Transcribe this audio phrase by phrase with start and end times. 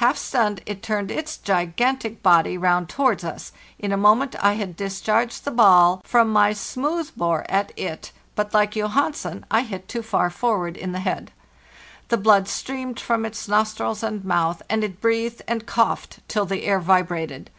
[0.00, 4.76] Half stunned, it turned its gigantic body round towards us; in a moment I had
[4.76, 10.00] discharged the ball from my smooth bore at it, but, like Johansen, I hit too
[10.02, 11.32] far forward in the head.
[12.08, 16.64] The blood streamed from its nostrils and mouth, and it breathed and coughed till the
[16.64, 17.50] air vibrated.